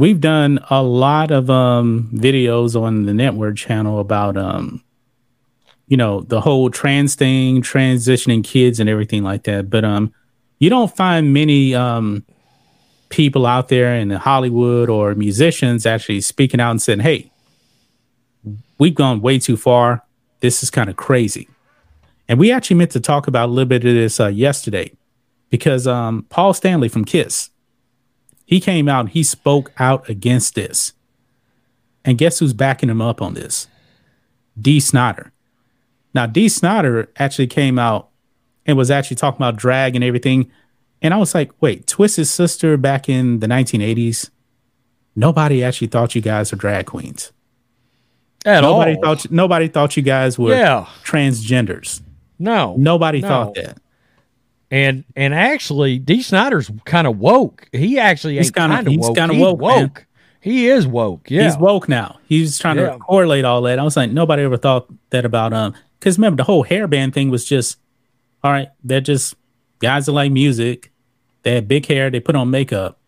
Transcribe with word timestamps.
we've 0.00 0.20
done 0.20 0.58
a 0.70 0.82
lot 0.82 1.30
of 1.30 1.50
um 1.50 2.10
videos 2.12 2.80
on 2.80 3.04
the 3.04 3.14
network 3.14 3.56
channel 3.56 4.00
about 4.00 4.36
um 4.36 4.82
you 5.86 5.96
know 5.96 6.22
the 6.22 6.40
whole 6.40 6.70
trans 6.70 7.14
thing 7.14 7.60
transitioning 7.60 8.42
kids 8.42 8.80
and 8.80 8.88
everything 8.88 9.22
like 9.22 9.44
that. 9.44 9.68
But 9.68 9.84
um 9.84 10.12
you 10.58 10.70
don't 10.70 10.94
find 10.96 11.32
many 11.32 11.74
um 11.74 12.24
people 13.10 13.44
out 13.44 13.68
there 13.68 13.96
in 13.96 14.08
hollywood 14.10 14.88
or 14.88 15.16
musicians 15.16 15.84
actually 15.84 16.20
speaking 16.20 16.60
out 16.60 16.70
and 16.70 16.80
saying 16.80 17.00
hey 17.00 17.28
we've 18.78 18.94
gone 18.94 19.20
way 19.20 19.38
too 19.38 19.56
far. 19.56 20.02
This 20.40 20.62
is 20.62 20.70
kind 20.70 20.88
of 20.88 20.96
crazy. 20.96 21.48
And 22.28 22.38
we 22.38 22.52
actually 22.52 22.76
meant 22.76 22.92
to 22.92 23.00
talk 23.00 23.26
about 23.26 23.48
a 23.48 23.52
little 23.52 23.68
bit 23.68 23.84
of 23.84 23.94
this 23.94 24.20
uh, 24.20 24.28
yesterday 24.28 24.92
because 25.50 25.86
um 25.86 26.24
paul 26.30 26.54
stanley 26.54 26.88
from 26.88 27.04
kiss 27.04 27.50
he 28.50 28.58
came 28.60 28.88
out, 28.88 29.00
and 29.02 29.08
he 29.10 29.22
spoke 29.22 29.70
out 29.78 30.10
against 30.10 30.56
this. 30.56 30.92
And 32.04 32.18
guess 32.18 32.40
who's 32.40 32.52
backing 32.52 32.90
him 32.90 33.00
up 33.00 33.22
on 33.22 33.34
this? 33.34 33.68
Dee 34.60 34.80
Snider. 34.80 35.32
Now, 36.12 36.26
Dee 36.26 36.48
Snider 36.48 37.08
actually 37.16 37.46
came 37.46 37.78
out 37.78 38.08
and 38.66 38.76
was 38.76 38.90
actually 38.90 39.16
talking 39.18 39.36
about 39.38 39.54
drag 39.54 39.94
and 39.94 40.02
everything. 40.04 40.50
And 41.00 41.14
I 41.14 41.18
was 41.18 41.32
like, 41.32 41.52
wait, 41.60 41.86
Twisted 41.86 42.26
Sister 42.26 42.76
back 42.76 43.08
in 43.08 43.38
the 43.38 43.46
1980s, 43.46 44.30
nobody 45.14 45.62
actually 45.62 45.86
thought 45.86 46.16
you 46.16 46.20
guys 46.20 46.50
were 46.50 46.58
drag 46.58 46.86
queens. 46.86 47.32
At 48.44 48.62
nobody 48.62 48.96
all. 48.96 49.02
thought 49.14 49.30
nobody 49.30 49.68
thought 49.68 49.96
you 49.96 50.02
guys 50.02 50.38
were 50.40 50.56
Yeah. 50.56 50.86
transgenders. 51.04 52.02
No. 52.38 52.74
Nobody 52.78 53.20
no. 53.20 53.28
thought 53.28 53.54
that. 53.54 53.78
And 54.70 55.04
and 55.16 55.34
actually, 55.34 55.98
Dee 55.98 56.22
Snider's 56.22 56.70
kind 56.84 57.06
of 57.06 57.18
woke. 57.18 57.68
He 57.72 57.98
actually 57.98 58.36
He's 58.38 58.50
kind 58.52 58.72
of 58.72 58.86
he's 58.86 58.98
woke. 59.00 59.16
kinda 59.16 59.34
He's 59.34 59.42
woke, 59.42 59.60
man. 59.60 59.92
He 60.40 60.68
is 60.68 60.86
woke. 60.86 61.28
Yeah. 61.30 61.44
He's 61.44 61.56
woke 61.58 61.88
now. 61.88 62.18
He's 62.26 62.58
trying 62.58 62.78
Yeah. 62.78 62.90
to 62.92 62.98
correlate 62.98 63.44
all 63.44 63.62
that. 63.62 63.78
I 63.78 63.82
was 63.82 63.96
like, 63.96 64.10
nobody 64.10 64.42
ever 64.44 64.56
thought 64.56 64.86
that 65.10 65.24
about 65.24 65.52
um 65.52 65.74
because 65.98 66.18
remember 66.18 66.36
the 66.38 66.44
whole 66.44 66.64
hairband 66.64 67.12
thing 67.14 67.30
was 67.30 67.44
just 67.44 67.78
all 68.44 68.52
right, 68.52 68.68
they're 68.84 69.00
just 69.00 69.34
guys 69.80 70.06
that 70.06 70.12
like 70.12 70.30
music. 70.32 70.90
They 71.42 71.54
had 71.56 71.66
big 71.68 71.86
hair, 71.86 72.08
they 72.10 72.20
put 72.20 72.36
on 72.36 72.50
makeup. 72.50 72.98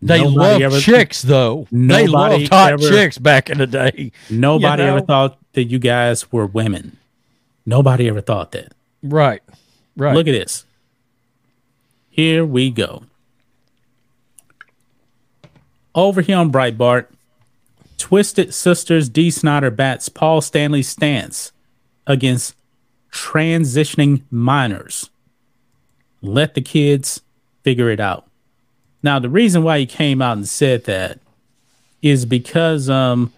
they 0.00 0.18
Nobody 0.22 0.36
love 0.36 0.62
ever- 0.62 0.80
chicks 0.80 1.20
though. 1.22 1.66
They 1.70 2.06
Nobody 2.06 2.08
loved 2.08 2.48
hot 2.48 2.72
ever- 2.72 2.88
chicks 2.88 3.18
back 3.18 3.50
in 3.50 3.58
the 3.58 3.66
day. 3.66 4.12
Nobody 4.30 4.82
You 4.82 4.88
know? 4.88 4.96
ever 4.96 5.06
thought 5.06 5.38
that 5.52 5.64
you 5.64 5.78
guys 5.78 6.32
were 6.32 6.46
women. 6.46 6.96
Nobody 7.66 8.08
ever 8.08 8.20
thought 8.22 8.52
that. 8.52 8.72
Right. 9.02 9.42
Right. 9.96 10.14
Look 10.16 10.26
at 10.26 10.32
this. 10.32 10.64
Here 12.12 12.44
we 12.44 12.70
go. 12.70 13.04
Over 15.94 16.20
here 16.20 16.36
on 16.36 16.52
Breitbart, 16.52 17.06
Twisted 17.96 18.52
Sisters 18.52 19.08
Dee 19.08 19.30
Snider 19.30 19.70
bats 19.70 20.10
Paul 20.10 20.42
Stanley's 20.42 20.88
stance 20.88 21.52
against 22.06 22.54
transitioning 23.10 24.24
minors. 24.30 25.08
Let 26.20 26.52
the 26.52 26.60
kids 26.60 27.22
figure 27.64 27.88
it 27.88 27.98
out. 27.98 28.26
Now, 29.02 29.18
the 29.18 29.30
reason 29.30 29.62
why 29.62 29.78
he 29.78 29.86
came 29.86 30.20
out 30.20 30.36
and 30.36 30.46
said 30.46 30.84
that 30.84 31.18
is 32.02 32.26
because 32.26 32.90
um, 32.90 33.32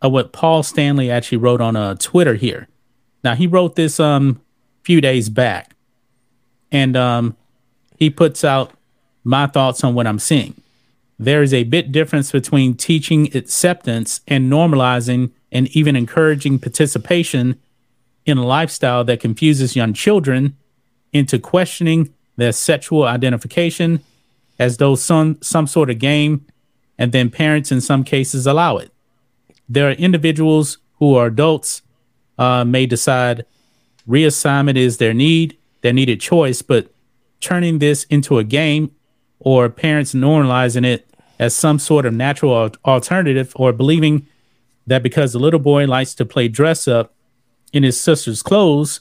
of 0.00 0.12
what 0.12 0.30
Paul 0.30 0.62
Stanley 0.62 1.10
actually 1.10 1.38
wrote 1.38 1.60
on 1.60 1.74
uh, 1.74 1.96
Twitter 1.96 2.34
here. 2.34 2.68
Now, 3.24 3.34
he 3.34 3.48
wrote 3.48 3.74
this 3.74 3.98
um 3.98 4.40
few 4.84 5.00
days 5.00 5.28
back, 5.28 5.74
and 6.70 6.96
um, 6.96 7.36
he 7.96 8.10
puts 8.10 8.44
out 8.44 8.72
my 9.22 9.46
thoughts 9.46 9.82
on 9.82 9.94
what 9.94 10.06
I'm 10.06 10.18
seeing. 10.18 10.60
There 11.18 11.42
is 11.42 11.54
a 11.54 11.64
bit 11.64 11.92
difference 11.92 12.32
between 12.32 12.74
teaching 12.74 13.34
acceptance 13.36 14.20
and 14.26 14.52
normalizing 14.52 15.30
and 15.52 15.68
even 15.68 15.96
encouraging 15.96 16.58
participation 16.58 17.58
in 18.26 18.38
a 18.38 18.44
lifestyle 18.44 19.04
that 19.04 19.20
confuses 19.20 19.76
young 19.76 19.92
children 19.92 20.56
into 21.12 21.38
questioning 21.38 22.12
their 22.36 22.52
sexual 22.52 23.04
identification 23.04 24.00
as 24.58 24.78
though 24.78 24.94
some 24.94 25.38
some 25.40 25.66
sort 25.66 25.90
of 25.90 25.98
game 25.98 26.44
and 26.98 27.12
then 27.12 27.30
parents 27.30 27.70
in 27.72 27.80
some 27.80 28.04
cases 28.04 28.46
allow 28.46 28.76
it 28.76 28.90
there 29.68 29.88
are 29.88 29.92
individuals 29.92 30.78
who 30.98 31.14
are 31.14 31.26
adults 31.26 31.82
uh, 32.38 32.64
may 32.64 32.86
decide 32.86 33.44
reassignment 34.08 34.76
is 34.76 34.98
their 34.98 35.14
need 35.14 35.56
their 35.82 35.92
needed 35.92 36.20
choice 36.20 36.62
but 36.62 36.88
turning 37.44 37.78
this 37.78 38.04
into 38.04 38.38
a 38.38 38.44
game 38.44 38.90
or 39.38 39.68
parents 39.68 40.14
normalizing 40.14 40.84
it 40.84 41.06
as 41.38 41.54
some 41.54 41.78
sort 41.78 42.06
of 42.06 42.14
natural 42.14 42.56
al- 42.56 42.94
alternative 42.94 43.52
or 43.56 43.72
believing 43.72 44.26
that 44.86 45.02
because 45.02 45.32
the 45.32 45.38
little 45.38 45.60
boy 45.60 45.86
likes 45.86 46.14
to 46.14 46.24
play 46.24 46.48
dress 46.48 46.88
up 46.88 47.12
in 47.72 47.82
his 47.82 48.00
sister's 48.00 48.42
clothes 48.42 49.00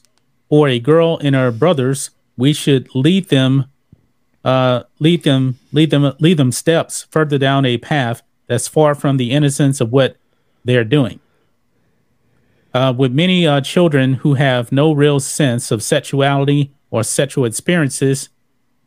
or 0.50 0.68
a 0.68 0.80
girl 0.80 1.18
in 1.18 1.34
her 1.34 1.52
brother's 1.52 2.10
we 2.36 2.52
should 2.54 2.94
lead 2.96 3.30
them 3.30 3.66
uh 4.44 4.84
lead 5.00 5.24
them 5.24 5.58
lead 5.72 5.90
them 5.90 6.14
lead 6.20 6.38
them 6.38 6.52
steps 6.52 7.08
further 7.12 7.38
down 7.38 7.66
a 7.66 7.78
path 7.78 8.22
that's 8.48 8.68
far 8.68 8.94
from 8.94 9.18
the 9.18 9.32
innocence 9.32 9.80
of 9.80 9.92
what 9.92 10.18
they're 10.66 10.84
doing. 10.84 11.20
Uh, 12.74 12.94
with 12.96 13.12
many 13.12 13.46
uh, 13.46 13.62
children 13.62 14.16
who 14.16 14.34
have 14.34 14.72
no 14.72 14.92
real 14.92 15.20
sense 15.20 15.72
of 15.72 15.84
sexuality 15.84 16.74
or 16.90 17.04
sexual 17.04 17.46
experiences 17.46 18.30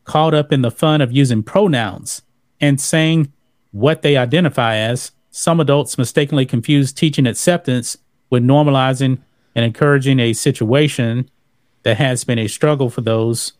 caught 0.06 0.32
up 0.34 0.52
in 0.52 0.62
the 0.62 0.70
fun 0.70 1.00
of 1.00 1.12
using 1.12 1.42
pronouns 1.42 2.22
and 2.60 2.80
saying 2.80 3.32
what 3.72 4.02
they 4.02 4.16
identify 4.16 4.76
as, 4.76 5.12
some 5.30 5.60
adults 5.60 5.98
mistakenly 5.98 6.46
confuse 6.46 6.92
teaching 6.92 7.26
acceptance 7.26 7.98
with 8.30 8.42
normalizing 8.42 9.18
and 9.54 9.64
encouraging 9.64 10.18
a 10.18 10.32
situation 10.32 11.28
that 11.82 11.98
has 11.98 12.24
been 12.24 12.38
a 12.38 12.48
struggle 12.48 12.88
for 12.88 13.02
those 13.02 13.52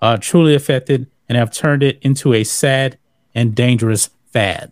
uh, 0.00 0.16
truly 0.20 0.54
affected 0.54 1.06
and 1.28 1.36
have 1.36 1.50
turned 1.50 1.82
it 1.82 1.98
into 2.02 2.32
a 2.32 2.44
sad 2.44 2.96
and 3.34 3.54
dangerous 3.54 4.10
fad. 4.32 4.70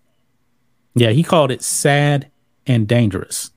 Yeah, 0.95 1.11
he 1.11 1.23
called 1.23 1.51
it 1.51 1.63
sad 1.63 2.31
and 2.67 2.87
dangerous. 2.87 3.51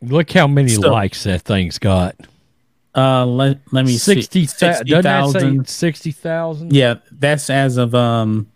Look 0.00 0.30
how 0.32 0.46
many 0.46 0.68
So- 0.68 0.92
likes 0.92 1.24
that 1.24 1.42
thing's 1.42 1.78
got. 1.78 2.14
Uh, 2.98 3.24
let, 3.26 3.60
let 3.70 3.84
me 3.84 3.96
Sixty 3.96 4.46
see. 4.46 4.56
thousand. 4.66 4.86
Doesn't 4.88 5.02
that 5.04 5.24
say 5.26 5.32
60,000. 5.40 5.68
sixty 5.68 6.10
thousand? 6.12 6.72
Yeah, 6.72 6.94
that's 7.12 7.48
as 7.48 7.76
of 7.76 7.94
um 7.94 8.50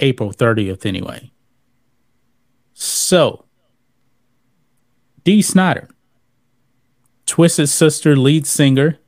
April 0.00 0.32
30th 0.32 0.84
anyway. 0.84 1.30
So, 2.74 3.44
Dee 5.24 5.42
Snider, 5.42 5.88
Twisted 7.26 7.68
Sister 7.68 8.16
lead 8.16 8.46
singer. 8.46 8.98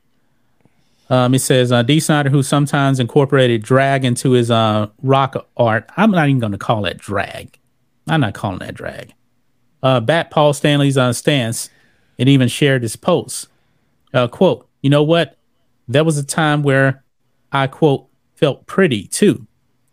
Um, 1.09 1.33
it 1.35 1.39
says 1.39 1.71
uh, 1.71 1.83
Dee 1.83 1.99
Snider, 1.99 2.29
who 2.29 2.41
sometimes 2.41 2.99
incorporated 2.99 3.61
drag 3.61 4.05
into 4.05 4.31
his 4.31 4.49
uh, 4.49 4.87
rock 5.03 5.35
art. 5.57 5.89
I'm 5.97 6.11
not 6.11 6.29
even 6.29 6.39
going 6.39 6.53
to 6.53 6.57
call 6.57 6.81
that 6.83 6.97
drag. 6.97 7.59
I'm 8.07 8.21
not 8.21 8.33
calling 8.33 8.59
that 8.59 8.73
drag. 8.75 9.13
Uh, 9.83 9.99
Bat 9.99 10.31
Paul 10.31 10.53
Stanley's 10.53 10.97
uh, 10.97 11.11
stance 11.13 11.69
and 12.17 12.29
even 12.29 12.47
shared 12.47 12.81
his 12.83 12.95
post. 12.95 13.47
Uh, 14.15 14.27
quote, 14.27 14.67
you 14.81 14.89
know 14.89 15.03
what? 15.03 15.37
There 15.87 16.03
was 16.03 16.17
a 16.17 16.23
time 16.25 16.63
where 16.63 17.03
I 17.51 17.67
quote 17.67 18.07
felt 18.35 18.65
pretty 18.65 19.07
too. 19.07 19.45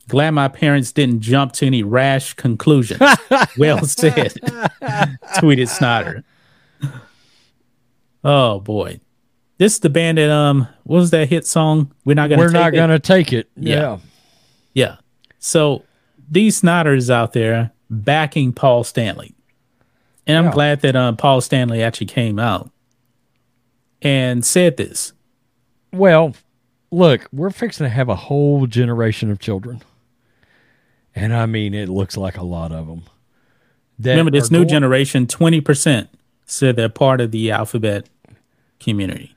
Glad 0.08 0.30
my 0.30 0.48
parents 0.48 0.92
didn't 0.92 1.20
jump 1.20 1.52
to 1.54 1.66
any 1.66 1.82
rash 1.82 2.34
conclusions. 2.34 3.00
well 3.58 3.84
said, 3.84 4.32
tweeted 5.38 5.68
Snider. 5.68 6.24
Oh 8.24 8.60
boy, 8.60 9.00
this 9.58 9.74
is 9.74 9.80
the 9.80 9.90
band 9.90 10.18
that 10.18 10.30
um, 10.30 10.68
what 10.84 10.98
was 10.98 11.10
that 11.10 11.28
hit 11.28 11.46
song? 11.46 11.92
We're 12.04 12.14
not 12.14 12.30
gonna. 12.30 12.40
We're 12.42 12.48
take 12.48 12.54
not 12.54 12.74
it? 12.74 12.76
gonna 12.76 12.98
take 12.98 13.32
it. 13.32 13.50
Yeah. 13.56 13.74
Yeah. 13.76 13.98
Yeah. 14.74 14.96
So 15.38 15.84
these 16.30 16.56
Sniders 16.56 17.10
out 17.10 17.32
there 17.32 17.72
backing 17.90 18.52
Paul 18.52 18.84
Stanley. 18.84 19.34
And 20.26 20.38
I'm 20.38 20.44
Yeah. 20.46 20.52
glad 20.52 20.80
that 20.82 20.94
uh, 20.96 21.12
Paul 21.12 21.40
Stanley 21.40 21.82
actually 21.82 22.06
came 22.06 22.38
out 22.38 22.70
and 24.02 24.44
said 24.44 24.76
this. 24.76 25.12
Well, 25.92 26.34
look, 26.90 27.26
we're 27.32 27.50
fixing 27.50 27.84
to 27.84 27.90
have 27.90 28.08
a 28.08 28.16
whole 28.16 28.66
generation 28.66 29.30
of 29.30 29.38
children, 29.38 29.82
and 31.14 31.34
I 31.34 31.46
mean, 31.46 31.72
it 31.72 31.88
looks 31.88 32.16
like 32.16 32.36
a 32.36 32.44
lot 32.44 32.72
of 32.72 32.86
them. 32.86 33.04
Remember, 33.98 34.30
this 34.30 34.50
new 34.50 34.58
going, 34.58 34.68
generation, 34.68 35.26
twenty 35.26 35.60
percent 35.60 36.08
said 36.44 36.76
they're 36.76 36.88
part 36.88 37.20
of 37.20 37.30
the 37.30 37.50
alphabet 37.50 38.08
community. 38.80 39.36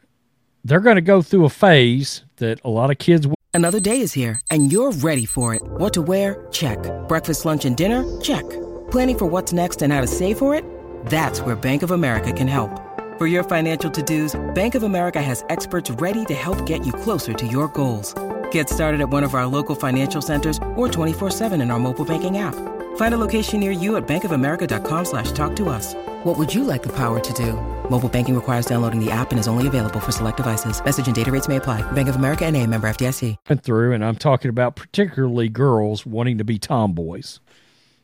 They're 0.63 0.79
going 0.79 0.95
to 0.95 1.01
go 1.01 1.21
through 1.21 1.45
a 1.45 1.50
phase 1.50 2.23
that 2.38 2.59
a 2.63 2.69
lot 2.69 2.89
of 2.89 2.97
kids. 2.97 3.27
Another 3.53 3.79
day 3.79 4.01
is 4.01 4.13
here, 4.13 4.41
and 4.50 4.71
you're 4.71 4.91
ready 4.91 5.25
for 5.25 5.53
it. 5.53 5.61
What 5.63 5.94
to 5.94 6.01
wear? 6.01 6.47
Check. 6.51 6.79
Breakfast, 7.07 7.45
lunch, 7.45 7.63
and 7.65 7.77
dinner? 7.77 8.03
Check. 8.19 8.44
Planning 8.91 9.18
for 9.18 9.25
what's 9.27 9.53
next 9.53 9.81
and 9.81 9.94
how 9.94 10.01
to 10.01 10.07
save 10.07 10.38
for 10.38 10.56
it? 10.56 10.65
That's 11.06 11.39
where 11.41 11.56
Bank 11.56 11.83
of 11.83 11.91
America 11.91 12.33
can 12.33 12.47
help. 12.47 12.81
For 13.17 13.27
your 13.27 13.45
financial 13.45 13.89
to-dos, 13.89 14.35
Bank 14.53 14.75
of 14.75 14.83
America 14.83 15.21
has 15.21 15.45
experts 15.47 15.89
ready 15.89 16.25
to 16.25 16.33
help 16.33 16.65
get 16.65 16.85
you 16.85 16.91
closer 16.91 17.33
to 17.33 17.47
your 17.47 17.69
goals. 17.69 18.13
Get 18.51 18.69
started 18.69 19.00
at 19.00 19.07
one 19.07 19.23
of 19.23 19.35
our 19.35 19.47
local 19.47 19.73
financial 19.73 20.21
centers 20.21 20.57
or 20.75 20.89
24-7 20.89 21.53
in 21.62 21.71
our 21.71 21.79
mobile 21.79 22.03
banking 22.03 22.39
app. 22.39 22.56
Find 22.97 23.13
a 23.13 23.17
location 23.17 23.62
near 23.62 23.71
you 23.71 23.95
at 23.95 24.06
bankofamerica.com 24.06 25.06
slash 25.06 25.31
talk 25.31 25.56
to 25.56 25.69
us. 25.69 25.94
What 26.25 26.38
would 26.38 26.53
you 26.53 26.65
like 26.65 26.83
the 26.83 26.91
power 26.91 27.21
to 27.21 27.33
do? 27.33 27.53
Mobile 27.89 28.09
banking 28.09 28.35
requires 28.35 28.65
downloading 28.65 29.00
the 29.00 29.12
app 29.12 29.31
and 29.31 29.39
is 29.39 29.47
only 29.47 29.68
available 29.68 30.01
for 30.01 30.11
select 30.11 30.35
devices. 30.35 30.83
Message 30.83 31.07
and 31.07 31.15
data 31.15 31.31
rates 31.31 31.47
may 31.47 31.56
apply. 31.56 31.89
Bank 31.94 32.09
of 32.09 32.18
America 32.18 32.45
and 32.45 32.57
a 32.57 32.68
member 32.68 32.89
FDIC. 32.89 33.38
Went 33.47 33.63
through, 33.63 33.94
and 33.94 34.03
I'm 34.03 34.18
talking 34.18 34.50
about 34.50 34.75
particularly 34.75 35.47
girls 35.47 36.06
wanting 36.06 36.38
to 36.38 36.44
be 36.44 36.59
tomboys. 36.59 37.39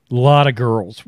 A 0.10 0.16
lot 0.16 0.48
of 0.48 0.56
girls 0.56 1.04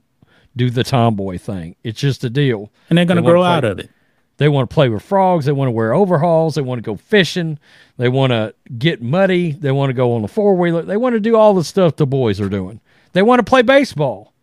do 0.55 0.69
the 0.69 0.83
tomboy 0.83 1.37
thing. 1.37 1.75
It's 1.83 1.99
just 1.99 2.23
a 2.23 2.29
deal. 2.29 2.71
And 2.89 2.97
they're 2.97 3.05
going 3.05 3.17
to 3.17 3.23
grow 3.23 3.43
out 3.43 3.63
of 3.63 3.79
it. 3.79 3.89
They 4.37 4.49
want 4.49 4.69
to 4.69 4.73
play 4.73 4.89
with 4.89 5.03
frogs. 5.03 5.45
They 5.45 5.51
want 5.51 5.67
to 5.67 5.71
wear 5.71 5.93
overalls. 5.93 6.55
They 6.55 6.61
want 6.61 6.79
to 6.79 6.83
go 6.83 6.95
fishing. 6.95 7.59
They 7.97 8.09
want 8.09 8.31
to 8.31 8.55
get 8.77 9.01
muddy. 9.01 9.51
They 9.51 9.71
want 9.71 9.89
to 9.89 9.93
go 9.93 10.13
on 10.13 10.21
the 10.21 10.27
four 10.27 10.55
wheeler. 10.55 10.81
They 10.81 10.97
want 10.97 11.13
to 11.13 11.19
do 11.19 11.35
all 11.35 11.53
the 11.53 11.63
stuff 11.63 11.95
the 11.95 12.07
boys 12.07 12.41
are 12.41 12.49
doing. 12.49 12.81
They 13.13 13.21
want 13.21 13.39
to 13.39 13.43
play 13.43 13.61
baseball. 13.61 14.33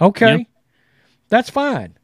Okay. 0.00 0.38
Yep. 0.38 0.46
That's 1.28 1.50
fine. 1.50 1.96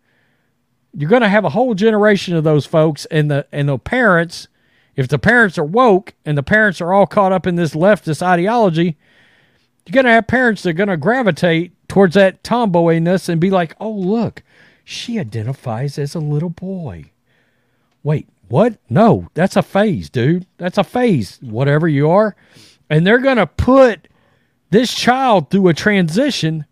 You're 0.94 1.10
going 1.10 1.22
to 1.22 1.28
have 1.28 1.44
a 1.44 1.50
whole 1.50 1.74
generation 1.74 2.36
of 2.36 2.44
those 2.44 2.64
folks 2.64 3.06
and 3.06 3.30
the 3.30 3.46
and 3.50 3.68
the 3.68 3.78
parents 3.78 4.48
if 4.96 5.08
the 5.08 5.18
parents 5.18 5.58
are 5.58 5.64
woke 5.64 6.14
and 6.24 6.36
the 6.36 6.42
parents 6.42 6.80
are 6.80 6.92
all 6.92 7.06
caught 7.06 7.32
up 7.32 7.46
in 7.46 7.56
this 7.56 7.74
leftist 7.74 8.22
ideology, 8.22 8.96
you're 9.86 9.94
going 9.94 10.04
to 10.04 10.12
have 10.12 10.26
parents 10.26 10.62
that 10.62 10.70
are 10.70 10.74
going 10.74 10.88
to 10.88 10.96
gravitate 10.96 11.72
towards 11.92 12.14
that 12.14 12.42
tomboyness 12.42 13.28
and 13.28 13.38
be 13.38 13.50
like, 13.50 13.76
oh, 13.78 13.90
look, 13.90 14.42
she 14.82 15.18
identifies 15.18 15.98
as 15.98 16.14
a 16.14 16.20
little 16.20 16.48
boy. 16.48 17.04
Wait, 18.02 18.26
what? 18.48 18.78
No, 18.88 19.28
that's 19.34 19.56
a 19.56 19.62
phase, 19.62 20.08
dude. 20.08 20.46
That's 20.56 20.78
a 20.78 20.84
phase, 20.84 21.38
whatever 21.42 21.86
you 21.86 22.08
are. 22.08 22.34
And 22.88 23.06
they're 23.06 23.18
going 23.18 23.36
to 23.36 23.46
put 23.46 24.08
this 24.70 24.94
child 24.94 25.50
through 25.50 25.68
a 25.68 25.74
transition, 25.74 26.64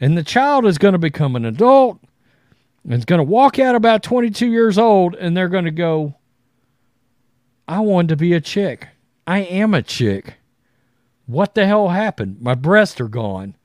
and 0.00 0.16
the 0.16 0.24
child 0.24 0.64
is 0.64 0.78
going 0.78 0.92
to 0.92 0.98
become 0.98 1.36
an 1.36 1.44
adult 1.44 2.00
and 2.84 2.94
is 2.94 3.04
going 3.04 3.18
to 3.18 3.24
walk 3.24 3.58
out 3.58 3.74
about 3.74 4.02
22 4.02 4.46
years 4.46 4.78
old, 4.78 5.14
and 5.14 5.36
they're 5.36 5.50
going 5.50 5.66
to 5.66 5.70
go, 5.70 6.14
I 7.68 7.80
wanted 7.80 8.08
to 8.08 8.16
be 8.16 8.32
a 8.32 8.40
chick. 8.40 8.88
I 9.26 9.40
am 9.40 9.74
a 9.74 9.82
chick. 9.82 10.36
What 11.26 11.54
the 11.54 11.66
hell 11.66 11.90
happened? 11.90 12.40
My 12.40 12.54
breasts 12.54 12.98
are 12.98 13.08
gone. 13.08 13.56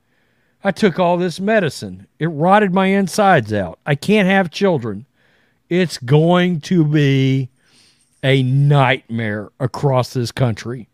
I 0.62 0.72
took 0.72 0.98
all 0.98 1.16
this 1.16 1.38
medicine. 1.38 2.06
It 2.18 2.26
rotted 2.26 2.74
my 2.74 2.86
insides 2.86 3.52
out. 3.52 3.78
I 3.86 3.94
can't 3.94 4.28
have 4.28 4.50
children. 4.50 5.06
It's 5.68 5.98
going 5.98 6.60
to 6.62 6.84
be 6.84 7.48
a 8.22 8.42
nightmare 8.42 9.50
across 9.60 10.12
this 10.12 10.32
country. 10.32 10.88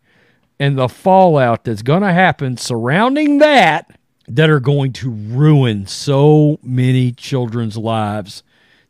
And 0.59 0.77
the 0.77 0.87
fallout 0.87 1.63
that's 1.63 1.81
going 1.81 2.03
to 2.03 2.13
happen 2.13 2.57
surrounding 2.57 3.39
that 3.39 3.97
that 4.27 4.49
are 4.49 4.59
going 4.59 4.93
to 4.93 5.09
ruin 5.09 5.85
so 5.85 6.59
many 6.63 7.11
children's 7.11 7.77
lives 7.77 8.43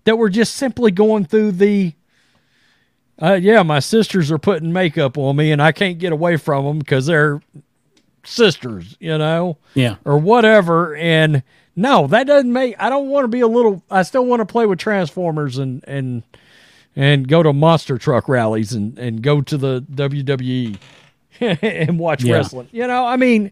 that 0.03 0.17
were 0.17 0.29
just 0.29 0.55
simply 0.55 0.91
going 0.91 1.25
through 1.25 1.53
the 1.53 1.93
uh, 3.21 3.33
yeah, 3.33 3.63
my 3.63 3.79
sisters 3.79 4.29
are 4.29 4.37
putting 4.37 4.73
makeup 4.73 5.17
on 5.17 5.37
me 5.37 5.51
and 5.51 5.61
I 5.61 5.71
can't 5.71 5.97
get 5.97 6.11
away 6.11 6.35
from 6.35 6.65
them 6.65 6.79
because 6.79 7.05
they're 7.05 7.41
sisters, 8.27 8.97
you 8.99 9.17
know? 9.17 9.57
Yeah. 9.73 9.95
Or 10.05 10.17
whatever. 10.17 10.95
And 10.95 11.43
no, 11.75 12.07
that 12.07 12.27
doesn't 12.27 12.51
make, 12.51 12.75
I 12.79 12.89
don't 12.89 13.09
want 13.09 13.25
to 13.25 13.27
be 13.27 13.41
a 13.41 13.47
little, 13.47 13.83
I 13.89 14.03
still 14.03 14.25
want 14.25 14.41
to 14.41 14.45
play 14.45 14.65
with 14.65 14.79
Transformers 14.79 15.57
and, 15.57 15.83
and, 15.87 16.23
and 16.95 17.27
go 17.27 17.43
to 17.43 17.53
monster 17.53 17.97
truck 17.97 18.29
rallies 18.29 18.73
and, 18.73 18.97
and 18.97 19.21
go 19.21 19.41
to 19.41 19.57
the 19.57 19.81
WWE 19.91 20.77
and 21.39 21.99
watch 21.99 22.23
yeah. 22.23 22.35
wrestling. 22.35 22.69
You 22.71 22.87
know, 22.87 23.05
I 23.05 23.17
mean, 23.17 23.51